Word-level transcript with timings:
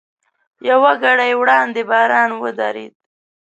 یوه 0.69 0.91
ګړۍ 1.03 1.31
وړاندې 1.35 1.81
باران 1.89 2.29
ودرېد. 2.41 2.93